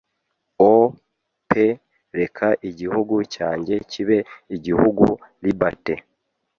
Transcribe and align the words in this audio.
O 0.69 0.71
pe 1.49 1.65
reka 2.19 2.47
igihugu 2.69 3.15
cyanjye 3.33 3.73
kibe 3.91 4.17
igihugu 4.55 5.03
Liberty 5.45 5.95